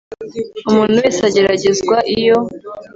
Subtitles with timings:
[0.69, 2.37] umuntu wese ageragezwa iyo